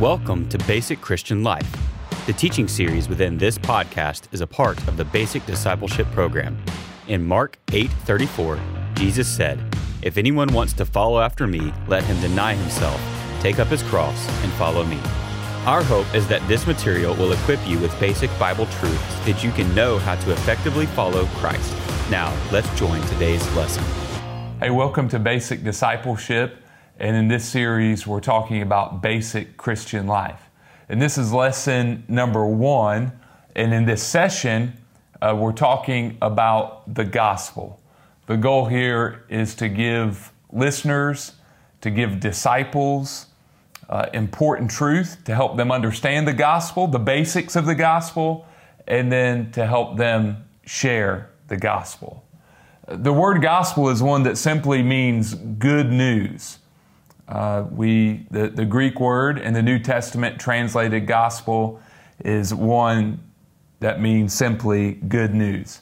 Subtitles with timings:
[0.00, 1.74] Welcome to Basic Christian Life.
[2.26, 6.62] The teaching series within this podcast is a part of the Basic Discipleship Program.
[7.08, 8.58] In Mark 8:34,
[8.92, 9.58] Jesus said,
[10.02, 13.00] "If anyone wants to follow after me, let him deny himself,
[13.40, 14.98] take up his cross, and follow me."
[15.64, 19.50] Our hope is that this material will equip you with basic Bible truths that you
[19.50, 21.72] can know how to effectively follow Christ.
[22.10, 23.82] Now, let's join today's lesson.
[24.60, 26.65] Hey, welcome to Basic Discipleship.
[26.98, 30.48] And in this series, we're talking about basic Christian life.
[30.88, 33.12] And this is lesson number one.
[33.54, 34.72] And in this session,
[35.20, 37.80] uh, we're talking about the gospel.
[38.26, 41.32] The goal here is to give listeners,
[41.82, 43.26] to give disciples,
[43.90, 48.46] uh, important truth to help them understand the gospel, the basics of the gospel,
[48.88, 52.24] and then to help them share the gospel.
[52.88, 56.58] The word gospel is one that simply means good news.
[57.28, 61.80] Uh, we, the, the Greek word in the New Testament translated gospel
[62.24, 63.20] is one
[63.80, 65.80] that means simply good news.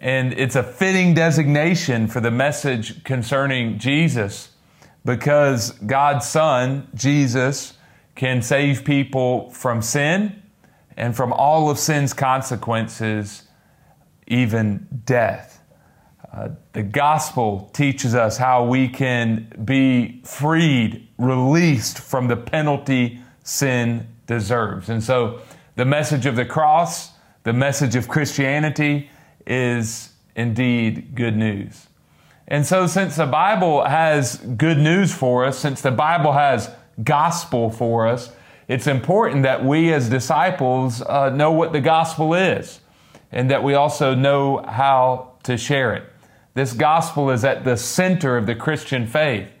[0.00, 4.50] And it's a fitting designation for the message concerning Jesus
[5.04, 7.74] because God's Son, Jesus,
[8.14, 10.42] can save people from sin
[10.96, 13.44] and from all of sin's consequences,
[14.26, 15.55] even death.
[16.72, 24.90] The gospel teaches us how we can be freed, released from the penalty sin deserves.
[24.90, 25.40] And so,
[25.76, 27.12] the message of the cross,
[27.44, 29.10] the message of Christianity,
[29.46, 31.86] is indeed good news.
[32.48, 36.70] And so, since the Bible has good news for us, since the Bible has
[37.02, 38.30] gospel for us,
[38.68, 42.80] it's important that we as disciples uh, know what the gospel is
[43.32, 46.04] and that we also know how to share it.
[46.56, 49.52] This gospel is at the center of the Christian faith.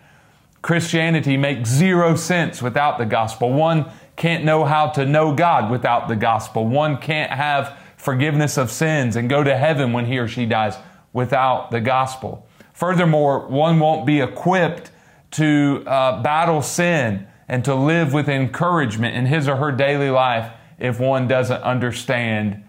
[0.62, 3.52] Christianity makes zero sense without the gospel.
[3.52, 6.66] One can't know how to know God without the gospel.
[6.66, 10.78] One can't have forgiveness of sins and go to heaven when he or she dies
[11.12, 12.48] without the gospel.
[12.72, 14.90] Furthermore, one won't be equipped
[15.32, 20.50] to uh, battle sin and to live with encouragement in his or her daily life
[20.78, 22.64] if one doesn't understand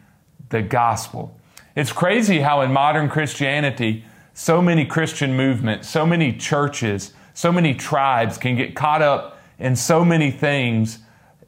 [0.49, 1.39] the gospel.
[1.77, 4.03] It's crazy how in modern Christianity,
[4.37, 9.75] so many Christian movements, so many churches, so many tribes can get caught up in
[9.75, 10.99] so many things.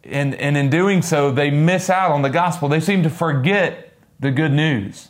[0.03, 2.67] And, and in doing so, they miss out on the gospel.
[2.67, 5.09] They seem to forget the good news.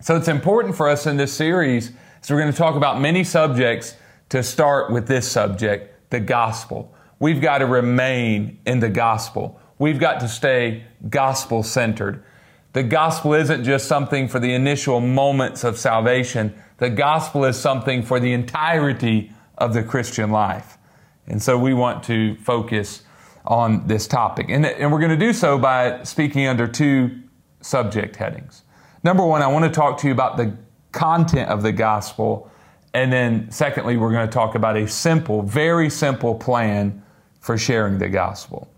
[0.00, 3.24] So it's important for us in this series so we're going to talk about many
[3.24, 3.96] subjects
[4.28, 6.94] to start with this subject, the gospel.
[7.18, 9.60] We've got to remain in the gospel.
[9.78, 12.24] We've got to stay gospel centered.
[12.72, 16.54] The gospel isn't just something for the initial moments of salvation.
[16.78, 20.78] The gospel is something for the entirety of the Christian life.
[21.26, 23.02] And so we want to focus
[23.44, 24.46] on this topic.
[24.48, 27.20] And, and we're going to do so by speaking under two
[27.60, 28.62] subject headings.
[29.04, 30.56] Number one, I want to talk to you about the
[30.92, 32.50] content of the gospel.
[32.94, 37.02] And then, secondly, we're going to talk about a simple, very simple plan
[37.40, 38.72] for sharing the gospel.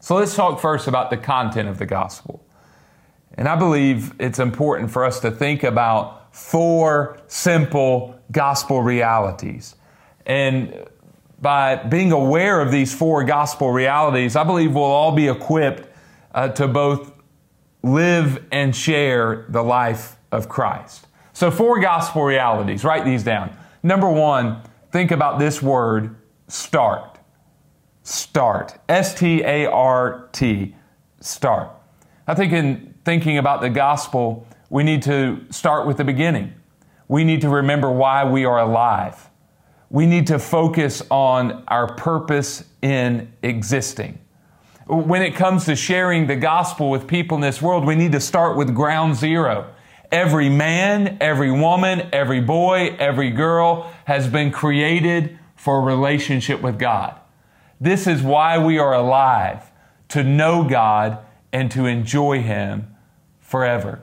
[0.00, 2.44] So let's talk first about the content of the gospel.
[3.36, 9.76] And I believe it's important for us to think about four simple gospel realities.
[10.26, 10.86] And
[11.40, 15.88] by being aware of these four gospel realities, I believe we'll all be equipped
[16.34, 17.12] uh, to both
[17.82, 21.06] live and share the life of Christ.
[21.32, 22.84] So, four gospel realities.
[22.84, 23.56] Write these down.
[23.82, 26.16] Number one, think about this word
[26.48, 27.18] start.
[28.02, 28.78] Start.
[28.88, 30.74] S T A R T.
[31.20, 31.70] Start.
[32.26, 36.54] I think in thinking about the gospel, we need to start with the beginning.
[37.06, 39.30] We need to remember why we are alive.
[39.90, 44.18] We need to focus on our purpose in existing.
[44.86, 48.20] When it comes to sharing the gospel with people in this world, we need to
[48.20, 49.72] start with ground zero.
[50.10, 56.78] Every man, every woman, every boy, every girl has been created for a relationship with
[56.78, 57.18] God.
[57.80, 59.70] This is why we are alive,
[60.08, 61.18] to know God
[61.52, 62.93] and to enjoy Him
[63.44, 64.00] forever.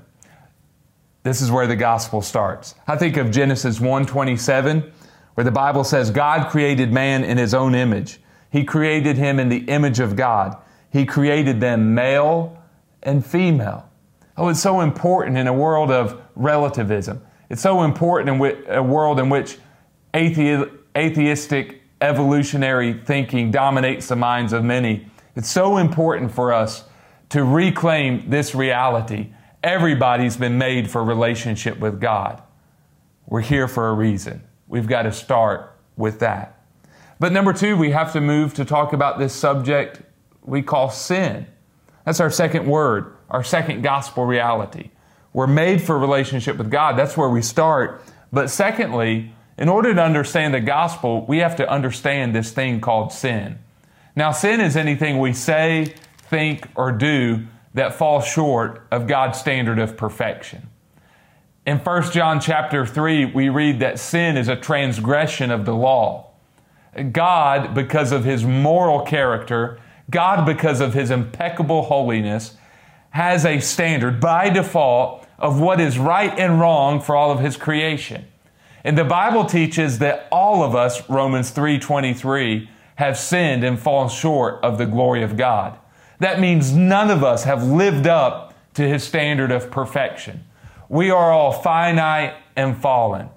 [1.23, 2.75] This is where the gospel starts.
[2.87, 4.91] I think of Genesis 1:27
[5.33, 8.21] where the Bible says God created man in his own image.
[8.49, 10.57] He created him in the image of God.
[10.89, 12.57] He created them male
[13.03, 13.87] and female.
[14.37, 17.21] Oh, it's so important in a world of relativism.
[17.49, 19.57] It's so important in a world in which
[20.15, 25.07] atheistic evolutionary thinking dominates the minds of many.
[25.35, 26.85] It's so important for us
[27.31, 29.33] to reclaim this reality.
[29.63, 32.41] Everybody's been made for relationship with God.
[33.25, 34.43] We're here for a reason.
[34.67, 36.61] We've got to start with that.
[37.19, 40.01] But number two, we have to move to talk about this subject
[40.43, 41.45] we call sin.
[42.05, 44.89] That's our second word, our second gospel reality.
[45.33, 46.97] We're made for relationship with God.
[46.97, 48.03] That's where we start.
[48.33, 53.13] But secondly, in order to understand the gospel, we have to understand this thing called
[53.13, 53.59] sin.
[54.15, 55.93] Now, sin is anything we say,
[56.31, 60.69] think, or do that falls short of God's standard of perfection.
[61.65, 66.31] In 1 John chapter 3, we read that sin is a transgression of the law.
[67.11, 69.79] God, because of his moral character,
[70.09, 72.55] God, because of his impeccable holiness,
[73.11, 77.57] has a standard by default of what is right and wrong for all of his
[77.57, 78.25] creation.
[78.85, 84.63] And the Bible teaches that all of us, Romans 3:23, have sinned and fallen short
[84.63, 85.77] of the glory of God.
[86.21, 90.43] That means none of us have lived up to his standard of perfection.
[90.87, 93.29] We are all finite and fallen.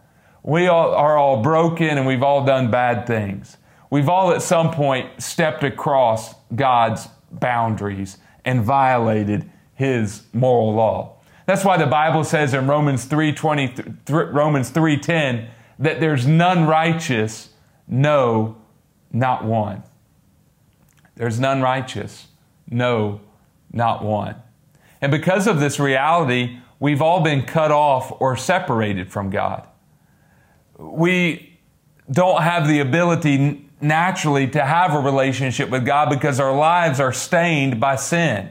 [0.43, 3.57] We all are all broken and we've all done bad things.
[3.89, 11.17] We've all at some point stepped across God's boundaries and violated his moral law.
[11.47, 15.47] That's why the Bible says in Romans 3:20 Romans 3:10
[15.79, 17.49] that there's none righteous,
[17.89, 18.57] no,
[19.11, 19.85] not one.
[21.17, 22.27] There's none righteous,
[22.75, 23.21] no,
[23.73, 24.35] not one.
[25.01, 29.67] And because of this reality, we've all been cut off or separated from God.
[30.77, 31.57] We
[32.11, 37.13] don't have the ability naturally to have a relationship with God because our lives are
[37.13, 38.51] stained by sin.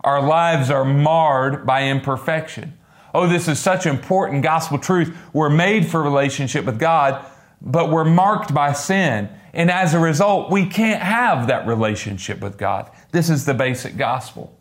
[0.00, 2.76] Our lives are marred by imperfection.
[3.14, 5.16] Oh, this is such important gospel truth.
[5.32, 7.24] We're made for relationship with God,
[7.60, 9.28] but we're marked by sin.
[9.52, 12.90] And as a result, we can't have that relationship with God.
[13.10, 14.56] This is the basic gospel.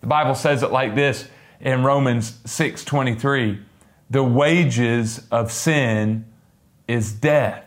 [0.00, 1.28] The Bible says it like this
[1.60, 3.60] in Romans 6:23,
[4.10, 6.24] "The wages of sin
[6.86, 7.64] is death."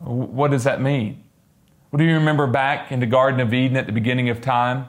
[0.00, 1.22] What does that mean?
[1.90, 4.86] Well, do you remember back in the Garden of Eden at the beginning of time?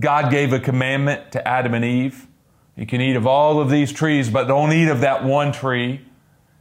[0.00, 2.26] God gave a commandment to Adam and Eve.
[2.74, 6.00] You can eat of all of these trees, but don't eat of that one tree.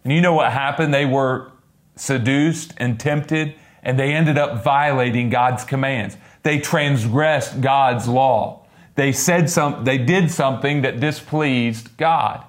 [0.07, 0.93] And you know what happened?
[0.93, 1.51] They were
[1.97, 6.15] seduced and tempted, and they ended up violating God's commands.
[6.43, 8.65] They transgressed God's law.
[8.95, 12.45] They said some, they did something that displeased God.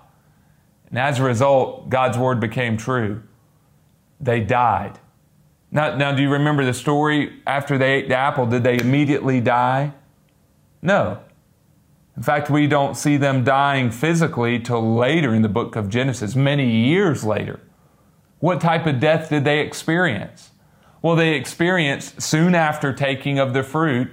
[0.91, 3.25] And as a result, God's word became true.
[4.21, 5.01] They died.
[5.73, 8.47] Now, now, do you remember the story after they ate the apple?
[8.47, 9.95] Did they immediately die?
[10.81, 11.19] No.
[12.19, 16.35] In fact, we don't see them dying physically till later in the book of Genesis,
[16.35, 17.61] many years later.
[18.41, 20.51] What type of death did they experience?
[21.01, 24.11] Well, they experienced soon after taking of the fruit,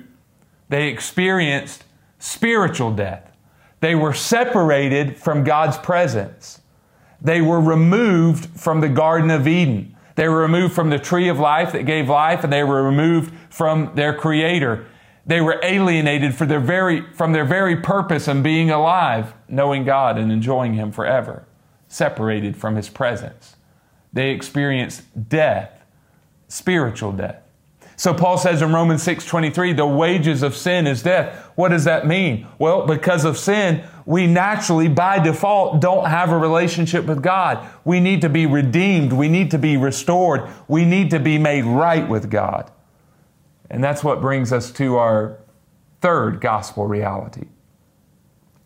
[0.69, 1.83] they experienced
[2.19, 3.35] spiritual death.
[3.79, 6.61] They were separated from God's presence.
[7.19, 9.97] They were removed from the Garden of Eden.
[10.13, 13.33] They were removed from the tree of life that gave life, and they were removed
[13.49, 14.85] from their Creator.
[15.25, 20.31] They were alienated their very, from their very purpose in being alive, knowing God and
[20.31, 21.45] enjoying Him forever,
[21.87, 23.55] separated from His presence.
[24.13, 25.83] They experienced death,
[26.47, 27.41] spiritual death.
[27.97, 31.49] So Paul says in Romans 6:23, the wages of sin is death.
[31.55, 32.45] What does that mean?
[32.59, 37.65] Well, because of sin, we naturally by default don't have a relationship with God.
[37.85, 41.63] We need to be redeemed, we need to be restored, we need to be made
[41.63, 42.69] right with God.
[43.69, 45.37] And that's what brings us to our
[46.01, 47.47] third gospel reality.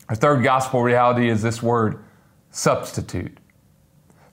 [0.10, 2.04] Our third gospel reality is this word
[2.52, 3.38] substitute.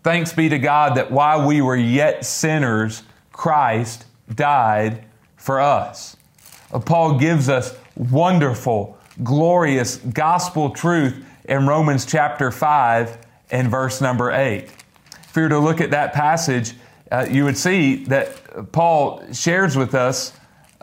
[0.02, 3.02] Thanks be to God that while we were yet sinners,
[3.32, 5.04] Christ died
[5.36, 6.16] for us.
[6.72, 13.18] Uh, Paul gives us wonderful, glorious gospel truth in Romans chapter 5
[13.50, 14.64] and verse number 8.
[14.64, 16.74] If you were to look at that passage,
[17.12, 20.32] uh, you would see that Paul shares with us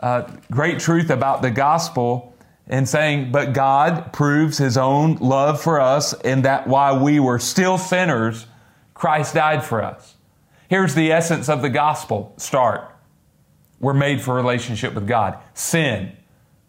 [0.00, 2.34] uh, great truth about the gospel
[2.66, 7.38] and saying, But God proves his own love for us in that while we were
[7.38, 8.46] still sinners,
[8.94, 10.14] Christ died for us.
[10.68, 12.90] Here's the essence of the gospel start.
[13.80, 15.38] We're made for relationship with God.
[15.52, 16.16] Sin.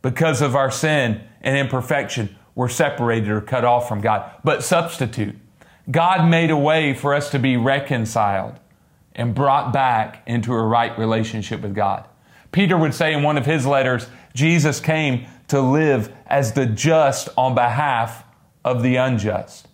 [0.02, 4.30] Because of our sin and imperfection, we're separated or cut off from God.
[4.44, 5.36] But substitute.
[5.90, 8.60] God made a way for us to be reconciled
[9.14, 12.08] and brought back into a right relationship with God.
[12.56, 17.28] Peter would say in one of his letters, Jesus came to live as the just
[17.36, 18.24] on behalf
[18.64, 19.68] of the unjust.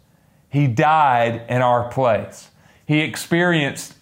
[0.50, 2.50] He died in our place.
[2.88, 3.94] He experienced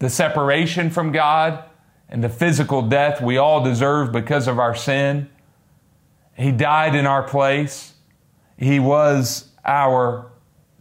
[0.00, 1.64] the separation from God
[2.10, 5.30] and the physical death we all deserve because of our sin.
[6.36, 7.94] He died in our place.
[8.58, 10.30] He was our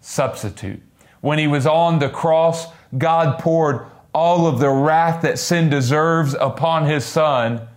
[0.02, 0.82] substitute.
[1.22, 2.68] When he was on the cross,
[2.98, 7.68] God poured all of the wrath that sin deserves upon his son,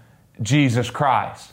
[0.43, 1.53] Jesus Christ.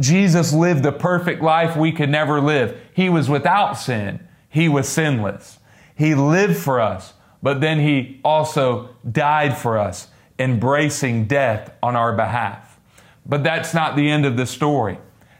[0.00, 2.80] Jesus lived the perfect life we could never live.
[2.94, 4.26] He was without sin.
[4.48, 5.58] He was sinless.
[5.94, 7.12] He lived for us,
[7.42, 10.08] but then he also died for us,
[10.38, 12.80] embracing death on our behalf.
[13.26, 14.98] But that's not the end of the story.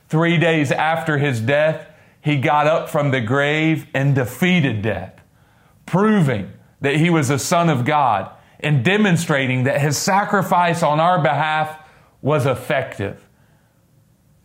[0.08, 1.88] Three days after his death,
[2.20, 5.20] he got up from the grave and defeated death,
[5.86, 8.30] proving that he was a son of God
[8.62, 11.78] and demonstrating that his sacrifice on our behalf
[12.20, 13.28] was effective.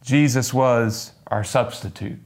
[0.02, 2.20] Jesus was our substitute.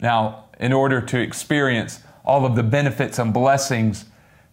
[0.00, 4.04] Now, in order to experience all of the benefits and blessings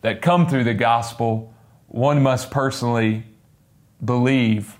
[0.01, 1.53] that come through the gospel,
[1.87, 3.23] one must personally
[4.03, 4.77] believe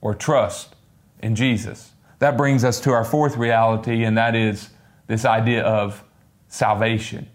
[0.00, 0.74] or trust
[1.20, 1.92] in Jesus.
[2.20, 4.70] That brings us to our fourth reality, and that is
[5.06, 6.02] this idea of
[6.48, 7.28] salvation.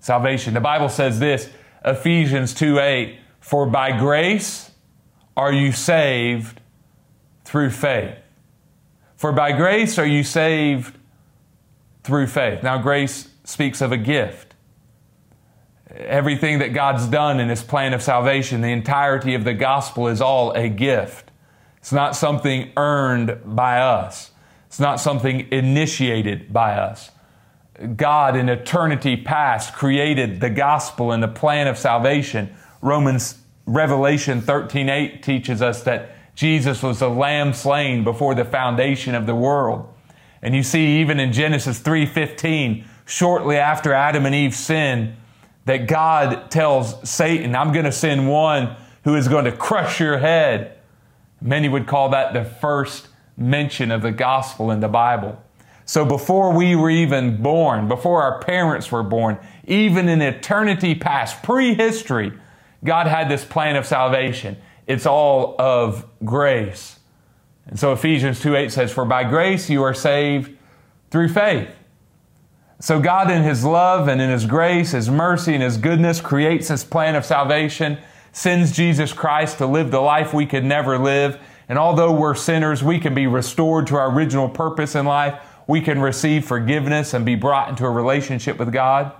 [0.00, 0.54] Salvation.
[0.54, 1.48] The Bible says this
[1.84, 4.70] Ephesians 2 8, for by grace
[5.36, 6.60] are you saved
[7.44, 8.16] through faith.
[9.16, 10.96] For by grace are you saved
[12.02, 12.62] through faith.
[12.64, 14.54] Now, grace speaks of a gift.
[15.94, 20.20] Everything that God's done in His plan of salvation, the entirety of the gospel is
[20.20, 21.30] all a gift.
[21.76, 24.32] It's not something earned by us,
[24.66, 27.11] it's not something initiated by us.
[27.96, 32.54] God in eternity past created the gospel and the plan of salvation.
[32.80, 39.26] Romans Revelation 13:8 teaches us that Jesus was a lamb slain before the foundation of
[39.26, 39.88] the world.
[40.42, 45.14] And you see even in Genesis 3:15, shortly after Adam and Eve sin,
[45.64, 48.74] that God tells Satan, I'm going to send one
[49.04, 50.72] who is going to crush your head.
[51.40, 55.40] Many would call that the first mention of the gospel in the Bible.
[55.92, 61.42] So before we were even born, before our parents were born, even in eternity past,
[61.42, 62.32] prehistory,
[62.82, 64.56] God had this plan of salvation.
[64.86, 66.98] It's all of grace.
[67.66, 70.56] And so Ephesians 2 8 says, For by grace you are saved
[71.10, 71.68] through faith.
[72.80, 76.68] So God, in His love and in His grace, His mercy, and His goodness, creates
[76.68, 77.98] this plan of salvation
[78.32, 81.38] sends Jesus Christ to live the life we could never live.
[81.68, 85.40] And although we're sinners, we can be restored to our original purpose in life.
[85.66, 89.12] We can receive forgiveness and be brought into a relationship with God.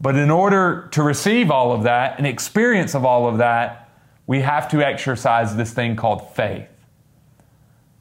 [0.00, 3.88] But in order to receive all of that and experience of all of that,
[4.26, 6.68] we have to exercise this thing called faith.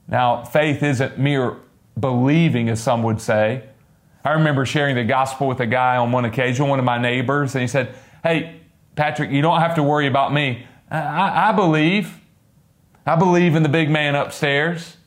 [0.08, 1.58] Now, faith isn't mere
[2.00, 3.64] believing, as some would say.
[4.26, 7.56] I remember sharing the gospel with a guy on one occasion, one of my neighbors,
[7.56, 7.94] and he said,
[8.24, 8.62] Hey,
[8.96, 10.66] Patrick, you don't have to worry about me.
[10.90, 12.20] I, I believe.
[13.06, 14.98] I believe in the big man upstairs.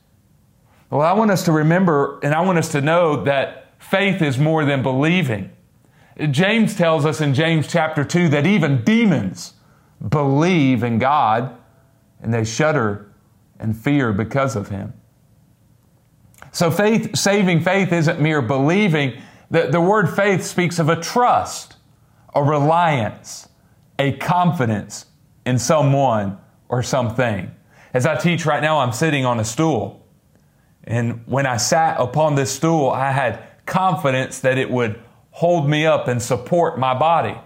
[0.96, 4.38] Well, I want us to remember and I want us to know that faith is
[4.38, 5.50] more than believing.
[6.30, 9.52] James tells us in James chapter 2 that even demons
[10.08, 11.54] believe in God
[12.22, 13.12] and they shudder
[13.58, 14.94] and fear because of him.
[16.50, 19.20] So faith, saving faith isn't mere believing.
[19.50, 21.76] The, the word faith speaks of a trust,
[22.34, 23.50] a reliance,
[23.98, 25.04] a confidence
[25.44, 26.38] in someone
[26.70, 27.50] or something.
[27.92, 30.05] As I teach right now, I'm sitting on a stool.
[30.86, 35.00] And when I sat upon this stool, I had confidence that it would
[35.32, 37.36] hold me up and support my body.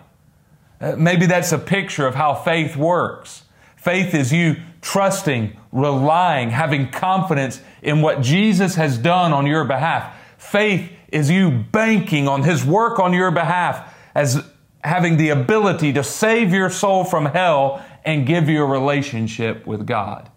[0.81, 3.45] Uh, maybe that's a picture of how faith works.
[3.77, 10.15] Faith is you trusting, relying, having confidence in what Jesus has done on your behalf.
[10.39, 14.45] Faith is you banking on His work on your behalf as
[14.83, 19.87] having the ability to save your soul from hell and give you a relationship with
[19.87, 20.31] God.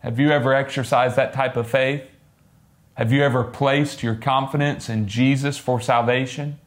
[0.00, 2.02] Have you ever exercised that type of faith?
[2.94, 6.58] Have you ever placed your confidence in Jesus for salvation?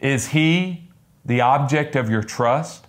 [0.00, 0.88] Is He
[1.24, 2.86] the object of your trust?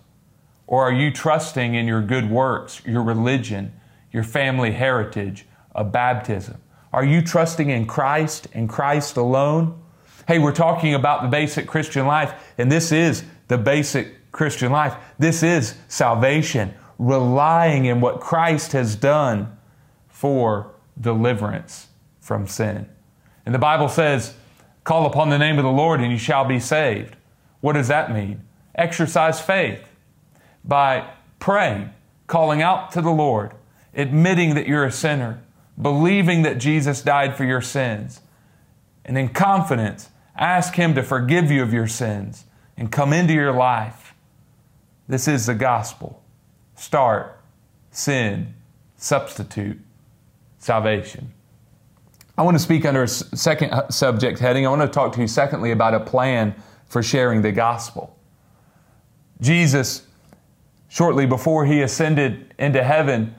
[0.66, 3.72] Or are you trusting in your good works, your religion,
[4.12, 6.60] your family heritage, a baptism?
[6.92, 9.82] Are you trusting in Christ and Christ alone?
[10.26, 14.94] Hey, we're talking about the basic Christian life, and this is the basic Christian life.
[15.18, 19.56] This is salvation, relying in what Christ has done
[20.08, 21.88] for deliverance
[22.20, 22.88] from sin.
[23.46, 24.34] And the Bible says,
[24.84, 27.16] Call upon the name of the Lord and you shall be saved.
[27.60, 28.42] What does that mean?
[28.74, 29.86] Exercise faith
[30.64, 31.90] by praying,
[32.26, 33.52] calling out to the Lord,
[33.94, 35.42] admitting that you're a sinner,
[35.80, 38.20] believing that Jesus died for your sins,
[39.04, 42.44] and in confidence, Ask Him to forgive you of your sins
[42.76, 44.14] and come into your life.
[45.08, 46.22] This is the gospel.
[46.78, 47.40] Start,
[47.90, 48.54] sin,
[48.96, 49.80] substitute,
[50.58, 51.32] salvation.
[52.38, 54.64] I want to speak under a second uh, subject heading.
[54.64, 56.54] I want to talk to you, secondly, about a plan
[56.86, 58.16] for sharing the gospel.
[59.40, 60.06] Jesus,
[60.88, 63.34] shortly before he ascended into heaven,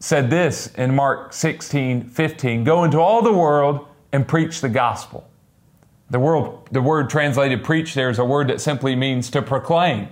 [0.00, 5.30] said this in Mark 16 15 Go into all the world and preach the gospel.
[6.10, 10.08] The, world, the word translated preach there is a word that simply means to proclaim.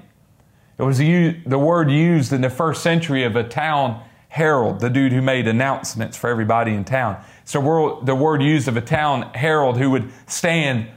[0.78, 5.12] It was the word used in the first century of a town herald, the dude
[5.12, 7.22] who made announcements for everybody in town.
[7.44, 10.88] So the word used of a town herald who would stand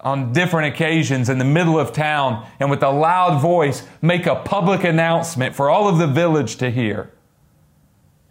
[0.00, 4.36] on different occasions in the middle of town and with a loud voice make a
[4.36, 7.10] public announcement for all of the village to hear.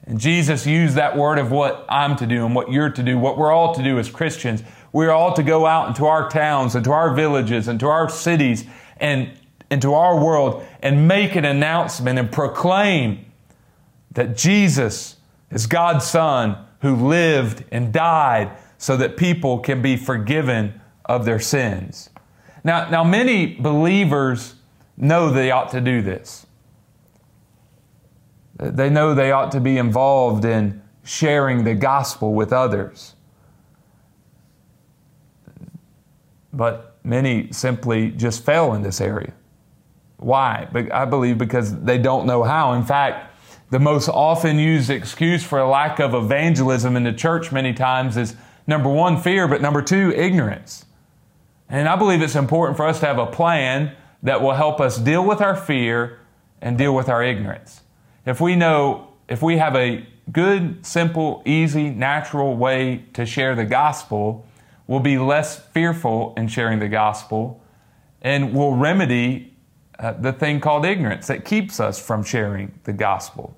[0.07, 3.19] And Jesus used that word of what I'm to do and what you're to do,
[3.19, 4.63] what we're all to do as Christians.
[4.93, 8.65] We're all to go out into our towns, into our villages, into our cities,
[8.97, 9.31] and
[9.69, 13.25] into our world and make an announcement and proclaim
[14.12, 15.17] that Jesus
[15.51, 21.39] is God's Son who lived and died so that people can be forgiven of their
[21.39, 22.10] sins.
[22.63, 24.55] Now, now many believers
[24.98, 26.45] know they ought to do this.
[28.57, 33.15] They know they ought to be involved in sharing the gospel with others.
[36.53, 39.34] But many simply just fail in this area.
[40.17, 40.67] Why?
[40.91, 42.74] I believe because they don't know how.
[42.74, 43.34] In fact,
[43.69, 48.15] the most often used excuse for a lack of evangelism in the church many times
[48.15, 48.36] is
[48.67, 50.86] number one, fear, but number two, ignorance.
[51.67, 54.98] And I believe it's important for us to have a plan that will help us
[54.98, 56.19] deal with our fear
[56.62, 57.81] and deal with our ignorance
[58.25, 63.65] if we know, if we have a good, simple, easy, natural way to share the
[63.65, 64.45] gospel,
[64.88, 67.62] we'll be less fearful in sharing the gospel
[68.22, 69.54] and will remedy
[69.99, 73.55] uh, the thing called ignorance that keeps us from sharing the gospel.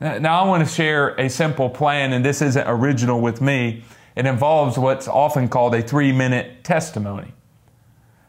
[0.00, 3.84] Now, I want to share a simple plan, and this isn't original with me.
[4.16, 7.32] It involves what's often called a three minute testimony.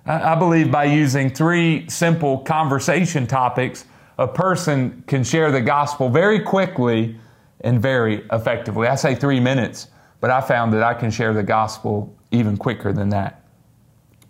[0.05, 3.85] I believe by using three simple conversation topics,
[4.17, 7.15] a person can share the gospel very quickly
[7.61, 8.87] and very effectively.
[8.87, 9.87] I say three minutes,
[10.19, 13.45] but I found that I can share the gospel even quicker than that.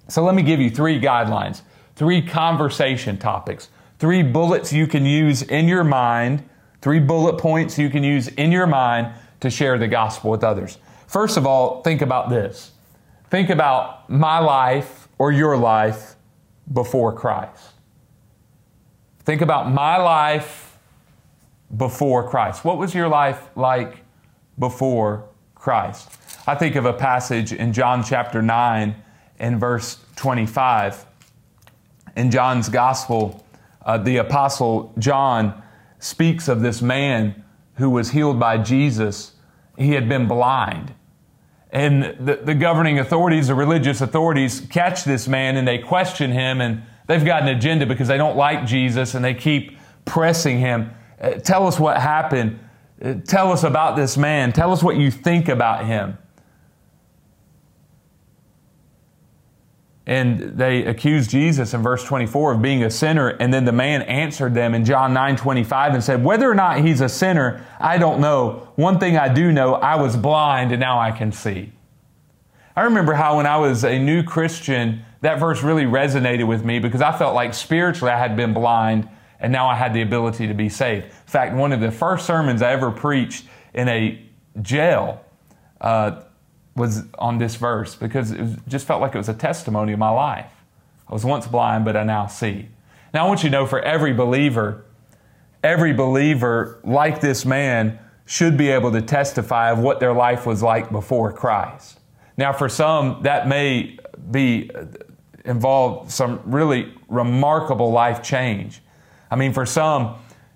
[0.09, 1.61] So let me give you three guidelines,
[2.01, 6.43] three conversation topics, three bullets you can use in your mind,
[6.81, 9.07] three bullet points you can use in your mind
[9.39, 10.79] to share the gospel with others.
[11.05, 12.71] First of all, think about this.
[13.29, 16.15] Think about my life or your life
[16.73, 17.73] before Christ.
[19.19, 20.79] Think about my life
[21.77, 22.65] before Christ.
[22.65, 23.97] What was your life like
[24.57, 26.09] before Christ?
[26.47, 28.95] I think of a passage in John chapter 9
[29.37, 31.05] and verse 25.
[32.15, 33.45] In John's gospel,
[33.85, 35.61] uh, the apostle John
[35.99, 37.43] speaks of this man
[37.75, 39.33] who was healed by Jesus.
[39.77, 40.93] He had been blind.
[41.71, 46.59] And the, the governing authorities, the religious authorities, catch this man and they question him
[46.59, 50.91] and They've got an agenda because they don't like Jesus and they keep pressing him.
[51.19, 52.57] Uh, tell us what happened.
[53.03, 54.53] Uh, tell us about this man.
[54.53, 56.17] Tell us what you think about him.
[60.07, 63.29] And they accused Jesus in verse 24 of being a sinner.
[63.29, 66.79] And then the man answered them in John 9 25 and said, Whether or not
[66.79, 68.67] he's a sinner, I don't know.
[68.75, 71.71] One thing I do know, I was blind and now I can see.
[72.75, 76.79] I remember how when I was a new Christian, that verse really resonated with me
[76.79, 79.07] because I felt like spiritually I had been blind
[79.39, 81.05] and now I had the ability to be saved.
[81.05, 84.23] In fact, one of the first sermons I ever preached in a
[84.61, 85.23] jail
[85.79, 86.21] uh,
[86.75, 89.99] was on this verse because it was, just felt like it was a testimony of
[89.99, 90.51] my life.
[91.07, 92.69] I was once blind, but I now see.
[93.13, 94.85] Now, I want you to know for every believer,
[95.63, 100.63] every believer like this man should be able to testify of what their life was
[100.63, 101.99] like before Christ.
[102.37, 103.97] Now, for some, that may
[104.29, 104.85] be uh,
[105.43, 108.81] involve some really remarkable life change.
[109.29, 110.15] I mean, for some,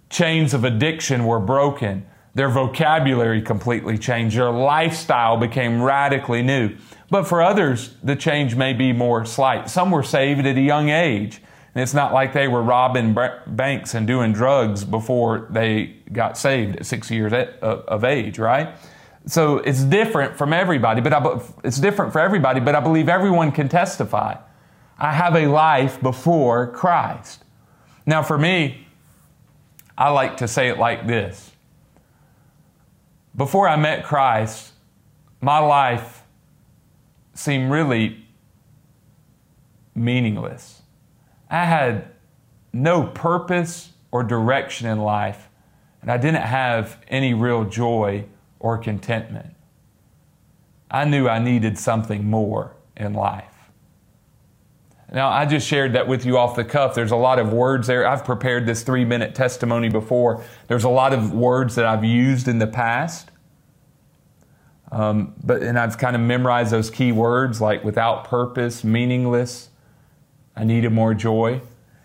[0.09, 2.05] chains of addiction were broken.
[2.35, 4.37] Their vocabulary completely changed.
[4.37, 6.75] Their lifestyle became radically new.
[7.09, 9.69] But for others, the change may be more slight.
[9.69, 11.41] Some were saved at a young age.
[11.73, 13.17] And it's not like they were robbing
[13.47, 18.75] banks and doing drugs before they got saved at six years of age, right?
[19.27, 23.51] So it's different from everybody, but I, it's different for everybody, but I believe everyone
[23.51, 24.35] can testify.
[24.97, 27.43] I have a life before Christ.
[28.05, 28.87] Now, for me,
[29.97, 31.54] I like to say it like this
[33.35, 34.71] Before I met Christ,
[35.41, 36.23] my life
[37.33, 38.25] seemed really
[39.93, 40.81] meaningless.
[41.49, 42.07] I had
[42.71, 45.49] no purpose or direction in life,
[46.01, 48.25] and I didn't have any real joy
[48.59, 49.53] or contentment.
[50.89, 53.54] I knew I needed something more in life.
[55.15, 56.93] Now, I just shared that with you off the cuff.
[56.93, 58.05] There's a lot of words there.
[58.05, 60.43] I've prepared this three minute testimony before.
[60.67, 63.31] There's a lot of words that I've used in the past.
[64.91, 69.69] Um, but and I've kind of memorized those key words like without purpose, meaningless.
[70.53, 71.61] I needed more joy.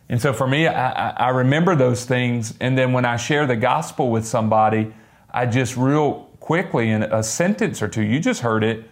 [0.09, 2.55] And so for me, I, I remember those things.
[2.61, 4.95] And then when I share the gospel with somebody,
[5.29, 8.89] I just real quickly in a sentence or two, you just heard it,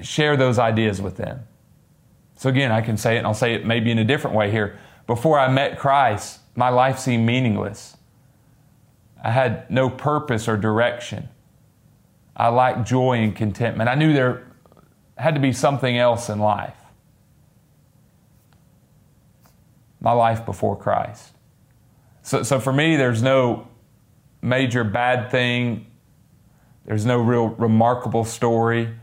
[0.00, 1.46] share those ideas with them.
[2.36, 4.50] So again, I can say it and I'll say it maybe in a different way
[4.50, 4.78] here.
[5.06, 7.96] Before I met Christ, my life seemed meaningless.
[9.22, 11.28] I had no purpose or direction.
[12.36, 13.88] I lacked joy and contentment.
[13.88, 14.46] I knew there
[15.16, 16.76] had to be something else in life.
[20.00, 21.32] My life before Christ.
[22.22, 23.68] So, so for me, there's no
[24.42, 25.86] major bad thing,
[26.84, 28.94] there's no real remarkable story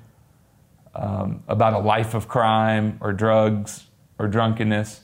[0.95, 3.86] um, about a life of crime or drugs
[4.19, 5.01] or drunkenness.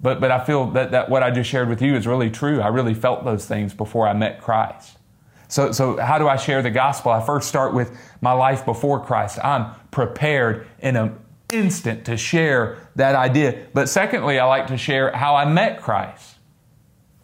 [0.00, 2.60] But, but I feel that, that what I just shared with you is really true.
[2.60, 4.98] I really felt those things before I met Christ.
[5.46, 7.12] So, so how do I share the gospel?
[7.12, 9.38] I first start with my life before Christ.
[9.44, 11.18] I'm prepared in an
[11.52, 13.66] instant to share that idea.
[13.72, 16.36] But secondly, I like to share how I met Christ.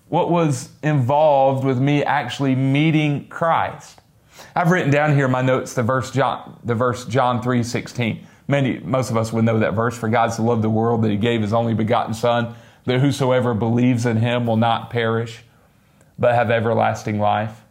[0.08, 3.97] What was involved with me actually meeting Christ?
[4.55, 8.27] I've written down here in my notes the verse John, the verse John 3 16.
[8.46, 9.96] Many, most of us would know that verse.
[9.96, 13.53] For God so loved the world that he gave his only begotten Son, that whosoever
[13.55, 15.42] believes in him will not perish,
[16.18, 17.62] but have everlasting life.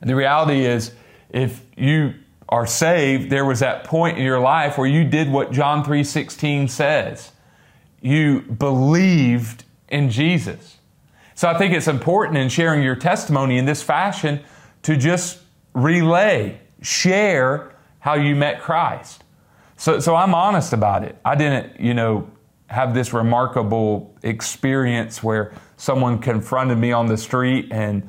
[0.00, 0.92] And the reality is,
[1.30, 2.14] if you
[2.48, 6.68] are saved, there was that point in your life where you did what John 3:16
[6.68, 7.32] says.
[8.02, 10.78] You believed in Jesus.
[11.34, 14.40] So I think it's important in sharing your testimony in this fashion
[14.82, 15.40] to just
[15.74, 19.24] relay, share how you met Christ.
[19.76, 21.16] So, so I'm honest about it.
[21.24, 22.30] I didn't, you know,
[22.68, 28.08] have this remarkable experience where someone confronted me on the street and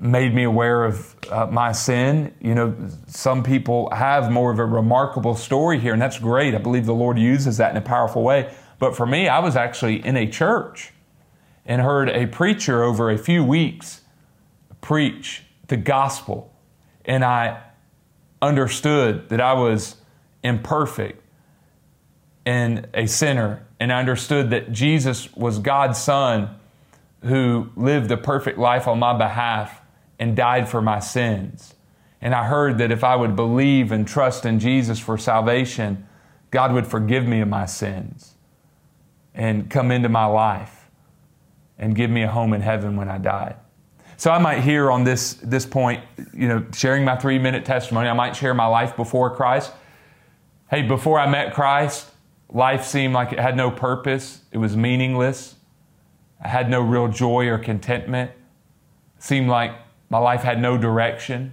[0.00, 2.34] made me aware of uh, my sin.
[2.40, 2.76] You know,
[3.06, 6.54] some people have more of a remarkable story here, and that's great.
[6.54, 8.54] I believe the Lord uses that in a powerful way.
[8.78, 10.92] But for me, I was actually in a church
[11.64, 14.00] and heard a preacher over a few weeks
[14.80, 16.52] preach the gospel.
[17.06, 17.62] And I
[18.42, 19.96] understood that I was
[20.44, 21.24] imperfect
[22.44, 23.66] and a sinner.
[23.80, 26.54] And I understood that Jesus was God's Son
[27.22, 29.80] who lived a perfect life on my behalf
[30.18, 31.74] and died for my sins.
[32.20, 36.06] And I heard that if I would believe and trust in Jesus for salvation,
[36.50, 38.34] God would forgive me of my sins
[39.34, 40.90] and come into my life
[41.78, 43.56] and give me a home in heaven when I died.
[44.22, 48.08] So I might hear on this, this point, you know, sharing my three minute testimony,
[48.08, 49.72] I might share my life before Christ.
[50.70, 52.08] Hey, before I met Christ,
[52.48, 55.56] life seemed like it had no purpose, it was meaningless.
[56.40, 58.30] I had no real joy or contentment.
[59.16, 59.72] It seemed like
[60.08, 61.52] my life had no direction.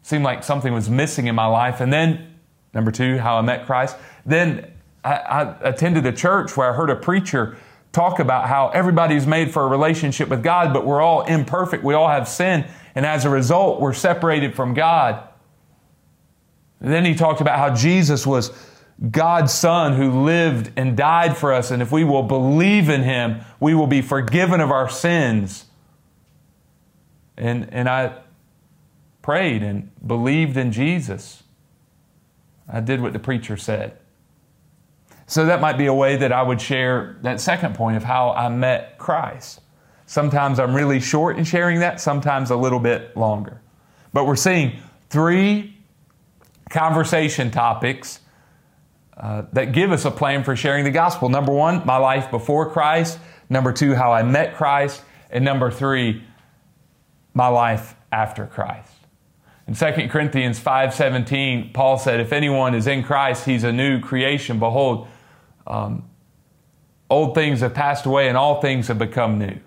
[0.00, 1.82] It seemed like something was missing in my life.
[1.82, 2.36] And then,
[2.72, 3.98] number two, how I met Christ.
[4.24, 4.72] Then
[5.04, 7.58] I, I attended a church where I heard a preacher
[7.92, 11.82] talk about how everybody's made for a relationship with God, but we're all imperfect.
[11.82, 12.66] We all have sin.
[12.94, 15.28] And as a result, we're separated from God.
[16.80, 18.52] And then he talked about how Jesus was
[19.10, 21.70] God's Son who lived and died for us.
[21.70, 25.66] And if we will believe in Him, we will be forgiven of our sins.
[27.36, 28.18] And, and I
[29.22, 31.44] prayed and believed in Jesus.
[32.68, 33.97] I did what the preacher said.
[35.28, 38.30] So that might be a way that I would share that second point of how
[38.30, 39.60] I met Christ.
[40.06, 43.60] Sometimes I'm really short in sharing that, sometimes a little bit longer.
[44.14, 44.78] But we're seeing
[45.10, 45.76] three
[46.70, 48.20] conversation topics
[49.18, 51.28] uh, that give us a plan for sharing the gospel.
[51.28, 53.18] Number one, my life before Christ.
[53.50, 55.02] Number two, how I met Christ.
[55.30, 56.24] And number three,
[57.34, 58.94] my life after Christ.
[59.66, 64.58] In 2 Corinthians 5:17, Paul said, "If anyone is in Christ, he's a new creation.
[64.58, 65.06] Behold,
[65.68, 66.08] um,
[67.08, 69.58] old things have passed away and all things have become new.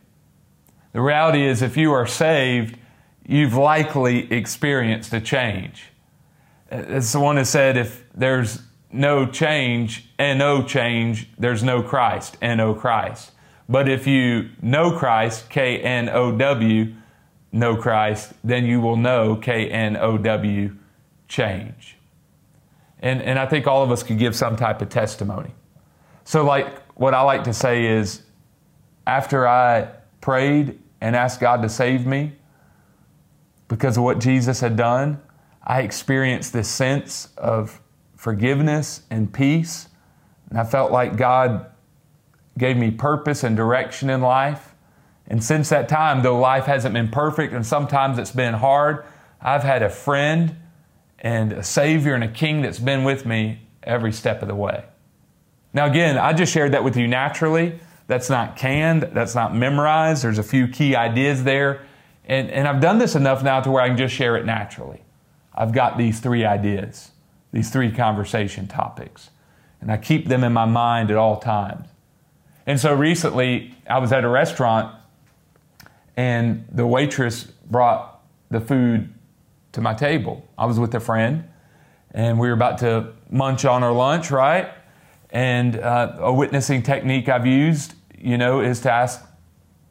[0.93, 2.77] The reality is, if you are saved,
[3.25, 5.85] you've likely experienced a change.
[6.69, 8.61] As the one has said, if there's
[8.91, 13.31] no change and no change, there's no Christ and no Christ.
[13.69, 16.93] But if you know Christ, K N O W,
[17.53, 20.75] know Christ, then you will know K N O W,
[21.29, 21.97] change.
[22.99, 25.51] And, and I think all of us could give some type of testimony.
[26.23, 28.21] So, like, what I like to say is
[29.07, 29.89] after I
[30.21, 32.33] prayed and asked God to save me
[33.67, 35.21] because of what Jesus had done,
[35.63, 37.81] I experienced this sense of
[38.15, 39.87] forgiveness and peace
[40.49, 41.65] And I felt like God
[42.57, 44.75] gave me purpose and direction in life.
[45.27, 49.05] And since that time, though life hasn't been perfect and sometimes it's been hard,
[49.41, 50.57] I've had a friend
[51.19, 54.83] and a Savior and a King that's been with me every step of the way.
[55.73, 57.79] Now, again, I just shared that with you naturally.
[58.07, 60.23] That's not canned, that's not memorized.
[60.23, 61.85] There's a few key ideas there.
[62.25, 65.01] And, and I've done this enough now to where I can just share it naturally.
[65.53, 67.11] I've got these three ideas,
[67.51, 69.29] these three conversation topics,
[69.79, 71.87] and I keep them in my mind at all times.
[72.65, 74.95] And so recently, I was at a restaurant
[76.15, 79.13] and the waitress brought the food
[79.71, 80.47] to my table.
[80.57, 81.49] I was with a friend
[82.11, 84.71] and we were about to munch on our lunch, right?
[85.31, 89.25] And uh, a witnessing technique I've used, you know, is to ask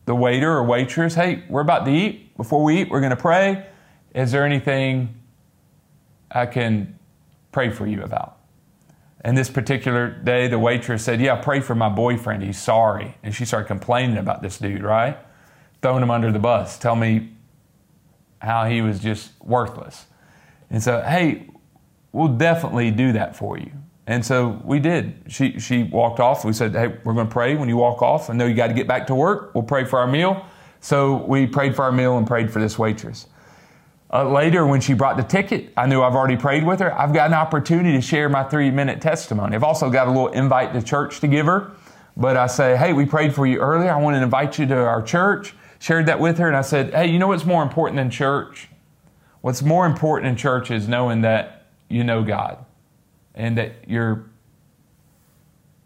[0.05, 2.37] the waiter or waitress, hey, we're about to eat.
[2.37, 3.67] Before we eat, we're going to pray.
[4.15, 5.15] Is there anything
[6.31, 6.99] I can
[7.53, 8.39] pray for you about?
[9.23, 12.43] And this particular day, the waitress said, Yeah, pray for my boyfriend.
[12.43, 13.17] He's sorry.
[13.23, 15.19] And she started complaining about this dude, right?
[15.83, 16.79] Throwing him under the bus.
[16.79, 17.31] Tell me
[18.41, 20.07] how he was just worthless.
[20.71, 21.49] And so, hey,
[22.13, 23.73] we'll definitely do that for you.
[24.07, 25.23] And so we did.
[25.29, 26.45] She, she walked off.
[26.45, 28.29] We said, hey, we're going to pray when you walk off.
[28.31, 29.55] I know you got to get back to work.
[29.55, 30.45] We'll pray for our meal.
[30.81, 33.27] So we prayed for our meal and prayed for this waitress.
[34.13, 36.99] Uh, later, when she brought the ticket, I knew I've already prayed with her.
[36.99, 39.55] I've got an opportunity to share my three minute testimony.
[39.55, 41.71] I've also got a little invite to church to give her.
[42.17, 43.93] But I say, hey, we prayed for you earlier.
[43.93, 45.55] I want to invite you to our church.
[45.79, 46.49] Shared that with her.
[46.49, 48.69] And I said, hey, you know what's more important than church?
[49.43, 52.65] What's more important in church is knowing that you know God
[53.35, 54.31] and that you're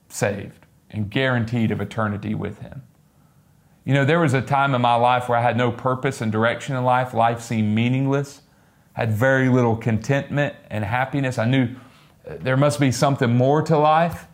[0.09, 2.83] saved and guaranteed of eternity with Him.
[3.85, 6.33] You know, there was a time in my life where I had no purpose and
[6.33, 7.13] direction in life.
[7.13, 8.43] Life seemed meaningless,
[8.95, 11.37] had very little contentment and happiness.
[11.37, 11.75] I knew
[12.27, 14.27] uh, there must be something more to life.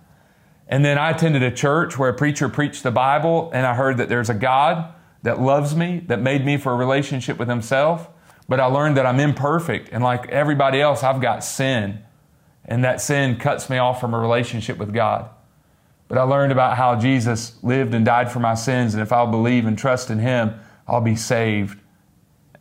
[0.68, 3.96] And then I attended a church where a preacher preached the Bible, and I heard
[3.96, 4.94] that there's a God
[5.24, 8.08] that loves me, that made me for a relationship with Himself.
[8.48, 12.04] But I learned that I'm imperfect, and like everybody else, I've got sin.
[12.64, 15.28] And that sin cuts me off from a relationship with God.
[16.08, 19.30] But I learned about how Jesus lived and died for my sins, and if I'll
[19.30, 20.54] believe and trust in Him,
[20.88, 21.78] I'll be saved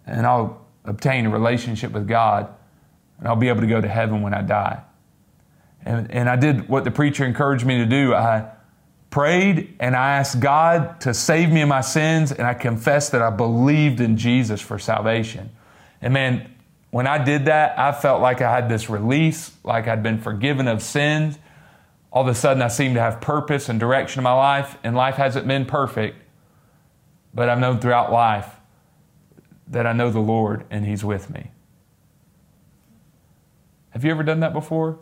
[0.06, 2.54] and I'll obtain a relationship with God
[3.18, 4.82] and I'll be able to go to heaven when I die.
[5.84, 8.14] And, and I did what the preacher encouraged me to do.
[8.14, 8.52] I
[9.10, 13.22] prayed and I asked God to save me of my sins, and I confessed that
[13.22, 15.50] I believed in Jesus for salvation.
[16.02, 16.54] And man,
[16.92, 20.68] when I did that, I felt like I had this release, like I'd been forgiven
[20.68, 21.38] of sins
[22.12, 24.96] all of a sudden I seemed to have purpose and direction in my life, and
[24.96, 26.18] life hasn't been perfect,
[27.34, 28.56] but I've known throughout life
[29.68, 31.52] that I know the Lord and He's with me.
[33.92, 34.98] Have you ever done that before?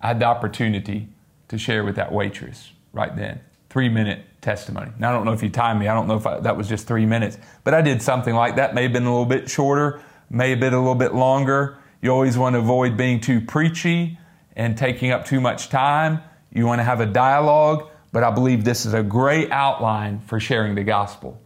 [0.00, 1.08] I had the opportunity
[1.48, 3.40] to share with that waitress right then.
[3.68, 4.90] Three minute testimony.
[4.98, 5.86] Now, I don't know if you timed me.
[5.86, 8.56] I don't know if I, that was just three minutes, but I did something like
[8.56, 8.74] that.
[8.74, 11.76] May have been a little bit shorter, may have been a little bit longer.
[12.00, 14.18] You always want to avoid being too preachy
[14.56, 16.22] and taking up too much time.
[16.52, 20.40] You want to have a dialogue, but I believe this is a great outline for
[20.40, 21.40] sharing the gospel.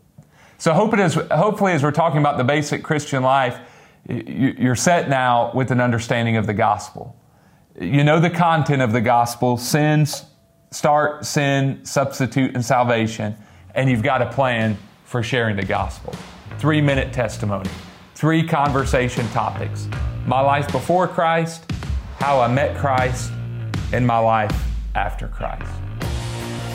[0.58, 3.58] So hope it is, hopefully, as we're talking about the basic Christian life,
[4.08, 7.16] you're set now with an understanding of the gospel.
[7.80, 10.24] You know the content of the gospel sins,
[10.70, 13.34] start, sin, substitute, and salvation,
[13.74, 16.14] and you've got a plan for sharing the gospel.
[16.58, 17.70] Three minute testimony,
[18.14, 19.88] three conversation topics
[20.26, 21.70] my life before Christ,
[22.18, 23.30] how I met Christ,
[23.92, 24.56] and my life
[24.94, 25.70] after Christ.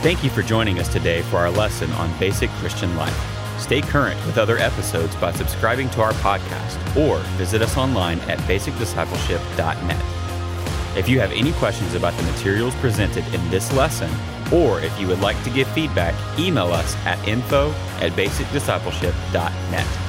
[0.03, 3.59] Thank you for joining us today for our lesson on basic Christian life.
[3.59, 8.37] Stay current with other episodes by subscribing to our podcast or visit us online at
[8.39, 10.97] basicdiscipleship.net.
[10.97, 14.09] If you have any questions about the materials presented in this lesson,
[14.53, 20.08] or if you would like to give feedback, email us at info at basicdiscipleship.net.